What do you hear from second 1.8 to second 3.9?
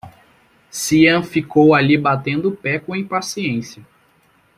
batendo o pé com impaciência.